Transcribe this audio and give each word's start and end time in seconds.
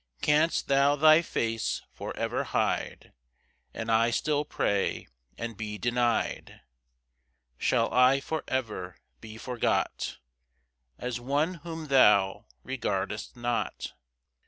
Canst 0.23 0.67
thou 0.67 0.95
thy 0.95 1.21
face 1.21 1.83
for 1.93 2.11
ever 2.17 2.43
hide? 2.43 3.13
And 3.71 3.91
I 3.91 4.09
still 4.09 4.43
pray 4.43 5.07
and 5.37 5.55
be 5.55 5.77
deny'd? 5.77 6.61
2 7.59 7.63
Shall 7.65 7.93
I 7.93 8.19
for 8.19 8.43
ever 8.47 8.97
be 9.19 9.37
forgot 9.37 10.17
As 10.97 11.19
one 11.19 11.53
whom 11.61 11.85
thou 11.89 12.47
regardest 12.63 13.37
not? 13.37 13.93